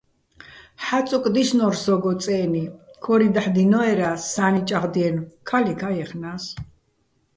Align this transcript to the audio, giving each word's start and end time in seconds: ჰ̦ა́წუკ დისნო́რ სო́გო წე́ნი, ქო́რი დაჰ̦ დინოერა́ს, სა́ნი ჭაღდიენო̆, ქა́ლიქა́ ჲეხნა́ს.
ჰ̦ა́წუკ 0.83 1.25
დისნო́რ 1.33 1.73
სო́გო 1.83 2.11
წე́ნი, 2.23 2.63
ქო́რი 3.03 3.29
დაჰ̦ 3.35 3.51
დინოერა́ს, 3.55 4.21
სა́ნი 4.33 4.61
ჭაღდიენო̆, 4.69 5.27
ქა́ლიქა́ 5.47 5.91
ჲეხნა́ს. 5.95 6.43